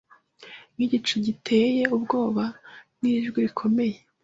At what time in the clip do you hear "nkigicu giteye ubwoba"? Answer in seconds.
0.73-2.43